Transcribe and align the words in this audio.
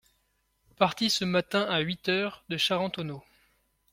Parti 0.77 1.11
ce 1.11 1.25
matin 1.25 1.61
à 1.69 1.79
huit 1.81 2.09
heures 2.09 2.43
de 2.49 2.57
Charentonneau… 2.57 3.23